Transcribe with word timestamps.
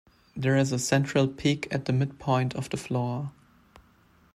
There 0.35 0.57
is 0.57 0.71
a 0.71 0.79
central 0.79 1.27
peak 1.27 1.67
at 1.69 1.85
the 1.85 1.93
midpoint 1.93 2.55
of 2.55 2.71
the 2.71 2.77
floor. 2.77 3.33